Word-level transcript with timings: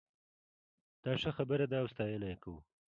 دا 1.03 1.13
ښه 1.21 1.31
خبره 1.37 1.65
ده 1.71 1.77
او 1.81 1.87
ستاينه 1.93 2.25
یې 2.31 2.37
کوو 2.43 2.59